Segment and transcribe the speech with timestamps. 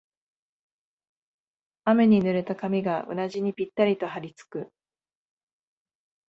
[1.85, 4.71] 雨に濡れた髪がうなじにぴったりとはりつく